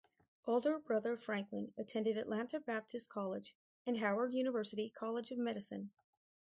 [0.47, 3.55] Older brother Franklin attended Atlanta Baptist College
[3.85, 5.91] and Howard University College of Medicine.